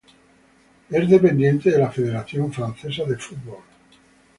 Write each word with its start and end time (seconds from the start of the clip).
Es 0.89 1.07
dependiente 1.07 1.69
de 1.69 1.77
la 1.77 1.91
Federación 1.91 2.51
Francesa 2.51 3.03
de 3.03 3.17
Fútbol. 3.17 3.59